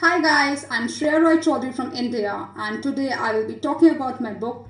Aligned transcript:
Hi 0.00 0.18
guys, 0.18 0.64
I'm 0.70 0.88
Shreya 0.88 1.20
Roy 1.22 1.36
Chowdhury 1.36 1.74
from 1.74 1.92
India 1.92 2.48
and 2.56 2.82
today 2.82 3.12
I 3.12 3.34
will 3.34 3.46
be 3.46 3.56
talking 3.56 3.90
about 3.90 4.18
my 4.18 4.32
book 4.32 4.66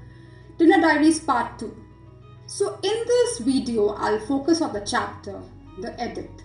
Tinder 0.59 0.81
Diaries 0.81 1.21
Part 1.21 1.57
2. 1.61 1.73
So 2.47 2.81
in 2.83 3.05
this 3.07 3.39
video 3.39 3.91
I'll 3.91 4.19
focus 4.19 4.61
on 4.61 4.73
the 4.73 4.81
chapter 4.81 5.41
The 5.79 5.93
Addict. 6.01 6.43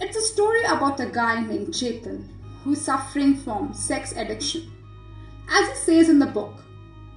It's 0.00 0.16
a 0.16 0.22
story 0.22 0.64
about 0.64 0.98
a 0.98 1.04
guy 1.04 1.42
named 1.42 1.74
Chetan 1.74 2.26
who's 2.64 2.80
suffering 2.80 3.36
from 3.36 3.74
sex 3.74 4.12
addiction. 4.12 4.72
As 5.50 5.68
he 5.68 5.74
says 5.74 6.08
in 6.08 6.18
the 6.18 6.24
book, 6.24 6.64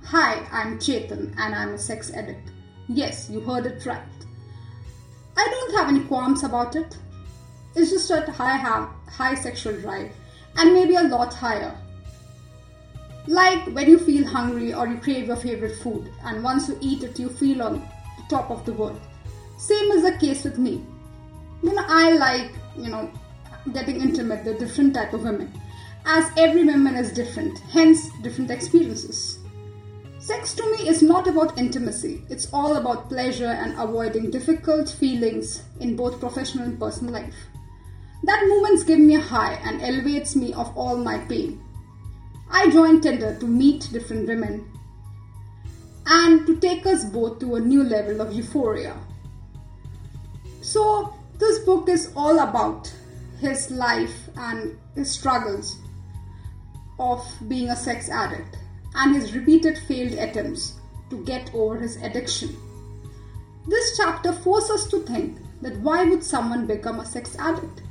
Hi, 0.03 0.45
I'm 0.51 0.79
Chetan 0.79 1.33
and 1.37 1.55
I'm 1.55 1.75
a 1.75 1.77
sex 1.77 2.11
addict. 2.11 2.51
Yes, 2.89 3.29
you 3.29 3.39
heard 3.39 3.67
it 3.67 3.85
right. 3.85 4.19
I 5.37 5.47
don't 5.49 5.75
have 5.77 5.87
any 5.87 6.01
qualms 6.01 6.43
about 6.43 6.75
it. 6.75 6.97
It's 7.73 7.89
just 7.89 8.09
that 8.09 8.37
I 8.37 8.57
have 8.57 8.89
high 9.07 9.35
sexual 9.35 9.79
drive 9.79 10.11
and 10.57 10.73
maybe 10.73 10.95
a 10.95 11.03
lot 11.03 11.33
higher. 11.33 11.75
Like 13.27 13.67
when 13.73 13.87
you 13.87 13.99
feel 13.99 14.25
hungry 14.27 14.73
or 14.73 14.87
you 14.87 14.97
crave 14.97 15.27
your 15.27 15.35
favorite 15.35 15.77
food, 15.77 16.11
and 16.23 16.43
once 16.43 16.67
you 16.67 16.77
eat 16.81 17.03
it, 17.03 17.19
you 17.19 17.29
feel 17.29 17.61
on 17.61 17.87
top 18.29 18.49
of 18.49 18.65
the 18.65 18.73
world. 18.73 18.99
Same 19.57 19.91
is 19.91 20.03
the 20.03 20.17
case 20.17 20.43
with 20.43 20.57
me. 20.57 20.83
You 21.61 21.73
know, 21.73 21.83
I 21.85 22.13
like, 22.13 22.51
you 22.77 22.89
know, 22.89 23.11
getting 23.73 24.01
intimate 24.01 24.45
with 24.45 24.59
different 24.59 24.93
type 24.93 25.13
of 25.13 25.23
women, 25.23 25.51
as 26.05 26.31
every 26.37 26.63
woman 26.63 26.95
is 26.95 27.11
different, 27.11 27.59
hence 27.71 28.09
different 28.21 28.49
experiences. 28.49 29.37
Sex 30.19 30.53
to 30.55 30.63
me 30.71 30.87
is 30.87 31.01
not 31.01 31.27
about 31.27 31.57
intimacy, 31.57 32.23
it's 32.29 32.47
all 32.53 32.77
about 32.77 33.09
pleasure 33.09 33.47
and 33.47 33.77
avoiding 33.79 34.31
difficult 34.31 34.89
feelings 34.89 35.63
in 35.79 35.95
both 35.95 36.19
professional 36.19 36.65
and 36.65 36.79
personal 36.79 37.13
life. 37.13 37.35
That 38.23 38.47
moments 38.47 38.83
give 38.83 38.99
me 38.99 39.15
a 39.15 39.21
high 39.21 39.53
and 39.63 39.81
elevates 39.81 40.35
me 40.35 40.53
of 40.53 40.75
all 40.77 40.97
my 40.97 41.19
pain. 41.19 41.63
I 42.51 42.69
joined 42.69 43.03
Tinder 43.03 43.37
to 43.39 43.47
meet 43.47 43.89
different 43.91 44.27
women 44.27 44.69
and 46.05 46.45
to 46.47 46.59
take 46.59 46.85
us 46.85 47.05
both 47.05 47.39
to 47.39 47.55
a 47.55 47.59
new 47.59 47.83
level 47.83 48.21
of 48.21 48.33
euphoria. 48.33 48.97
So, 50.61 51.13
this 51.37 51.59
book 51.59 51.87
is 51.87 52.11
all 52.15 52.39
about 52.39 52.91
his 53.39 53.71
life 53.71 54.29
and 54.35 54.77
his 54.95 55.11
struggles 55.11 55.77
of 56.99 57.25
being 57.47 57.69
a 57.69 57.75
sex 57.75 58.09
addict 58.09 58.57
and 58.95 59.15
his 59.15 59.33
repeated 59.33 59.77
failed 59.77 60.13
attempts 60.13 60.73
to 61.09 61.23
get 61.23 61.53
over 61.53 61.77
his 61.77 61.95
addiction. 61.97 62.55
This 63.67 63.95
chapter 63.95 64.33
forces 64.33 64.71
us 64.71 64.87
to 64.87 64.99
think 65.01 65.37
that 65.61 65.79
why 65.79 66.03
would 66.03 66.23
someone 66.23 66.65
become 66.65 66.99
a 66.99 67.05
sex 67.05 67.35
addict? 67.37 67.83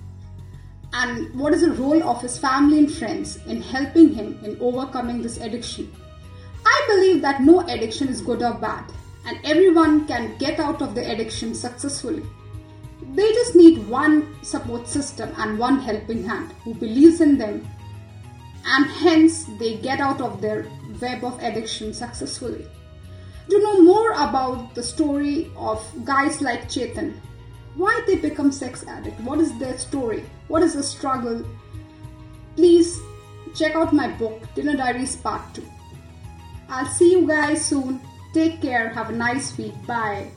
And 0.92 1.38
what 1.38 1.52
is 1.52 1.60
the 1.60 1.72
role 1.72 2.02
of 2.02 2.22
his 2.22 2.38
family 2.38 2.78
and 2.78 2.92
friends 2.92 3.38
in 3.46 3.60
helping 3.60 4.14
him 4.14 4.38
in 4.42 4.58
overcoming 4.60 5.22
this 5.22 5.38
addiction? 5.38 5.94
I 6.64 6.84
believe 6.88 7.22
that 7.22 7.42
no 7.42 7.60
addiction 7.60 8.08
is 8.08 8.20
good 8.20 8.42
or 8.42 8.54
bad, 8.54 8.84
and 9.26 9.38
everyone 9.44 10.06
can 10.06 10.36
get 10.38 10.58
out 10.58 10.80
of 10.80 10.94
the 10.94 11.10
addiction 11.10 11.54
successfully. 11.54 12.24
They 13.14 13.32
just 13.32 13.54
need 13.54 13.86
one 13.88 14.42
support 14.42 14.88
system 14.88 15.32
and 15.38 15.58
one 15.58 15.80
helping 15.80 16.24
hand 16.24 16.52
who 16.64 16.74
believes 16.74 17.20
in 17.20 17.38
them, 17.38 17.66
and 18.64 18.86
hence 18.86 19.44
they 19.58 19.76
get 19.76 20.00
out 20.00 20.20
of 20.20 20.40
their 20.40 20.66
web 21.00 21.24
of 21.24 21.42
addiction 21.42 21.92
successfully. 21.92 22.66
To 23.50 23.62
know 23.62 23.82
more 23.82 24.12
about 24.12 24.74
the 24.74 24.82
story 24.82 25.50
of 25.56 25.82
guys 26.04 26.42
like 26.42 26.68
Chetan, 26.68 27.14
why 27.74 28.02
they 28.06 28.16
become 28.16 28.52
sex 28.52 28.84
addict, 28.86 29.20
what 29.20 29.38
is 29.38 29.56
their 29.58 29.78
story, 29.78 30.24
what 30.48 30.62
is 30.62 30.74
the 30.74 30.82
struggle, 30.82 31.44
please 32.56 32.98
check 33.54 33.74
out 33.74 33.92
my 33.92 34.08
book 34.08 34.42
Tinder 34.54 34.76
Diaries 34.76 35.16
Part 35.16 35.42
2. 35.54 35.64
I'll 36.68 36.86
see 36.86 37.12
you 37.12 37.26
guys 37.26 37.64
soon. 37.64 38.00
Take 38.34 38.60
care. 38.60 38.90
Have 38.90 39.08
a 39.10 39.12
nice 39.12 39.56
week. 39.56 39.74
Bye. 39.86 40.30